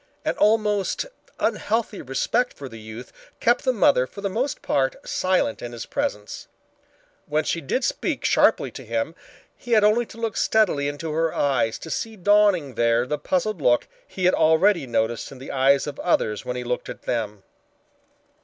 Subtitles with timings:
[0.25, 1.05] An almost
[1.39, 5.85] unhealthy respect for the youth kept the mother for the most part silent in his
[5.85, 6.47] presence.
[7.27, 9.13] When she did speak sharply to him
[9.55, 13.61] he had only to look steadily into her eyes to see dawning there the puzzled
[13.61, 17.43] look he had already noticed in the eyes of others when he looked at them.